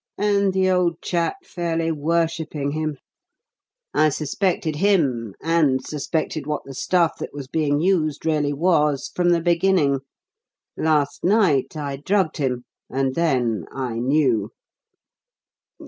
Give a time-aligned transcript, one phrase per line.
[0.17, 2.97] And the old chap fairly worshipping him.
[3.93, 9.29] I suspected him, and suspected what the stuff that was being used really was from
[9.29, 9.99] the beginning.
[10.75, 14.49] Last night I drugged him, and then I knew."